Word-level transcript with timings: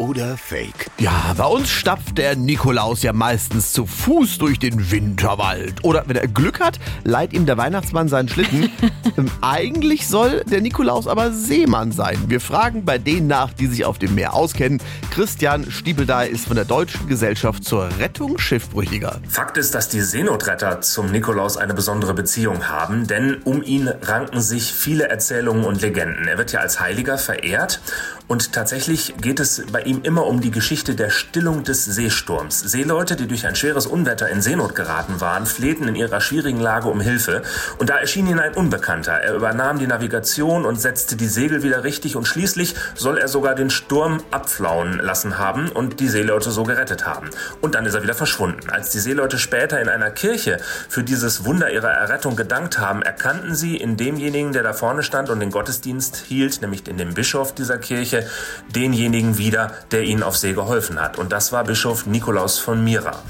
oder 0.00 0.38
Fake? 0.38 0.90
Ja, 0.98 1.34
bei 1.36 1.44
uns 1.44 1.68
stapft 1.68 2.16
der 2.16 2.34
Nikolaus 2.34 3.02
ja 3.02 3.12
meistens 3.12 3.72
zu 3.72 3.84
Fuß 3.84 4.38
durch 4.38 4.58
den 4.58 4.90
Winterwald. 4.90 5.84
Oder 5.84 6.04
wenn 6.06 6.16
er 6.16 6.26
Glück 6.26 6.58
hat, 6.58 6.80
leiht 7.04 7.34
ihm 7.34 7.44
der 7.44 7.58
Weihnachtsmann 7.58 8.08
seinen 8.08 8.28
Schlitten. 8.28 8.70
ähm, 9.18 9.30
eigentlich 9.42 10.08
soll 10.08 10.42
der 10.50 10.62
Nikolaus 10.62 11.06
aber 11.06 11.32
Seemann 11.32 11.92
sein. 11.92 12.18
Wir 12.28 12.40
fragen 12.40 12.86
bei 12.86 12.96
denen 12.96 13.26
nach, 13.26 13.52
die 13.52 13.66
sich 13.66 13.84
auf 13.84 13.98
dem 13.98 14.14
Meer 14.14 14.32
auskennen. 14.32 14.82
Christian 15.10 15.70
Stiepeldey 15.70 16.30
ist 16.30 16.46
von 16.46 16.56
der 16.56 16.64
Deutschen 16.64 17.06
Gesellschaft 17.06 17.64
zur 17.64 17.90
Rettung 17.98 18.38
Schiffbrüchiger. 18.38 19.20
Fakt 19.28 19.58
ist, 19.58 19.74
dass 19.74 19.90
die 19.90 20.00
Seenotretter 20.00 20.80
zum 20.80 21.10
Nikolaus 21.10 21.58
eine 21.58 21.74
besondere 21.74 22.14
Beziehung 22.14 22.68
haben, 22.68 23.06
denn 23.06 23.42
um 23.44 23.62
ihn 23.62 23.88
ranken 23.88 24.40
sich 24.40 24.72
viele 24.72 25.08
Erzählungen 25.08 25.64
und 25.64 25.82
Legenden. 25.82 26.26
Er 26.26 26.38
wird 26.38 26.52
ja 26.52 26.60
als 26.60 26.80
Heiliger 26.80 27.18
verehrt 27.18 27.82
und 28.30 28.52
tatsächlich 28.52 29.14
geht 29.20 29.40
es 29.40 29.64
bei 29.72 29.82
ihm 29.82 29.89
immer 29.98 30.26
um 30.26 30.40
die 30.40 30.50
Geschichte 30.50 30.94
der 30.94 31.10
Stillung 31.10 31.64
des 31.64 31.84
Seesturms. 31.84 32.60
Seeleute, 32.60 33.16
die 33.16 33.26
durch 33.26 33.46
ein 33.46 33.56
schweres 33.56 33.86
Unwetter 33.86 34.28
in 34.28 34.40
Seenot 34.40 34.74
geraten 34.74 35.20
waren, 35.20 35.46
flehten 35.46 35.88
in 35.88 35.94
ihrer 35.94 36.20
schwierigen 36.20 36.60
Lage 36.60 36.88
um 36.88 37.00
Hilfe. 37.00 37.42
Und 37.78 37.90
da 37.90 37.96
erschien 37.96 38.26
ihnen 38.26 38.38
ein 38.38 38.54
Unbekannter. 38.54 39.12
Er 39.12 39.34
übernahm 39.34 39.78
die 39.78 39.86
Navigation 39.86 40.64
und 40.64 40.80
setzte 40.80 41.16
die 41.16 41.26
Segel 41.26 41.62
wieder 41.62 41.84
richtig 41.84 42.16
und 42.16 42.26
schließlich 42.26 42.74
soll 42.94 43.18
er 43.18 43.28
sogar 43.28 43.54
den 43.54 43.70
Sturm 43.70 44.22
abflauen 44.30 44.98
lassen 44.98 45.38
haben 45.38 45.68
und 45.68 46.00
die 46.00 46.08
Seeleute 46.08 46.50
so 46.50 46.62
gerettet 46.62 47.06
haben. 47.06 47.30
Und 47.60 47.74
dann 47.74 47.86
ist 47.86 47.94
er 47.94 48.02
wieder 48.02 48.14
verschwunden. 48.14 48.70
Als 48.70 48.90
die 48.90 49.00
Seeleute 49.00 49.38
später 49.38 49.80
in 49.80 49.88
einer 49.88 50.10
Kirche 50.10 50.58
für 50.88 51.02
dieses 51.02 51.44
Wunder 51.44 51.70
ihrer 51.70 51.90
Errettung 51.90 52.36
gedankt 52.36 52.78
haben, 52.78 53.02
erkannten 53.02 53.54
sie 53.54 53.76
in 53.76 53.96
demjenigen, 53.96 54.52
der 54.52 54.62
da 54.62 54.72
vorne 54.72 55.02
stand 55.02 55.30
und 55.30 55.40
den 55.40 55.50
Gottesdienst 55.50 56.16
hielt, 56.16 56.60
nämlich 56.62 56.86
in 56.86 56.98
dem 56.98 57.14
Bischof 57.14 57.54
dieser 57.54 57.78
Kirche, 57.78 58.26
denjenigen 58.74 59.38
wieder, 59.38 59.72
der 59.90 60.02
ihnen 60.02 60.22
auf 60.22 60.36
See 60.36 60.52
geholfen 60.52 61.00
hat. 61.00 61.18
Und 61.18 61.32
das 61.32 61.52
war 61.52 61.64
Bischof 61.64 62.06
Nikolaus 62.06 62.58
von 62.58 62.82
Myra. 62.84 63.22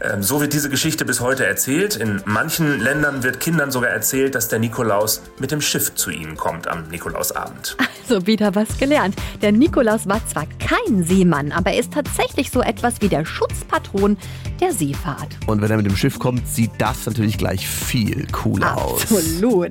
Ähm, 0.00 0.22
so 0.22 0.40
wird 0.40 0.52
diese 0.52 0.70
Geschichte 0.70 1.04
bis 1.04 1.20
heute 1.20 1.46
erzählt. 1.46 1.96
In 1.96 2.22
manchen 2.24 2.80
Ländern 2.80 3.22
wird 3.22 3.40
Kindern 3.40 3.70
sogar 3.70 3.90
erzählt, 3.90 4.34
dass 4.34 4.48
der 4.48 4.58
Nikolaus 4.58 5.22
mit 5.38 5.50
dem 5.50 5.60
Schiff 5.60 5.94
zu 5.94 6.10
ihnen 6.10 6.36
kommt 6.36 6.68
am 6.68 6.88
Nikolausabend. 6.88 7.76
Also 8.08 8.26
wieder 8.26 8.54
was 8.56 8.78
gelernt. 8.78 9.14
Der 9.42 9.52
Nikolaus 9.52 10.08
war 10.08 10.20
zwar 10.26 10.46
kein 10.58 11.04
Seemann, 11.04 11.52
aber 11.52 11.70
er 11.70 11.78
ist 11.78 11.92
tatsächlich 11.92 12.50
so 12.50 12.60
etwas 12.60 13.00
wie 13.00 13.08
der 13.08 13.24
Schutzpatron 13.24 14.18
der 14.60 14.72
Seefahrt. 14.72 15.28
Und 15.46 15.62
wenn 15.62 15.70
er 15.70 15.76
mit 15.76 15.86
dem 15.86 15.96
Schiff 15.96 16.18
kommt, 16.18 16.46
sieht 16.48 16.72
das 16.78 17.06
natürlich 17.06 17.38
gleich 17.38 17.66
viel 17.66 18.26
cooler 18.32 18.76
aus. 18.76 19.02
Absolut. 19.02 19.70